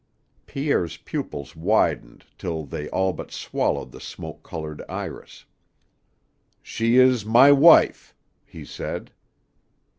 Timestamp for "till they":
2.39-2.89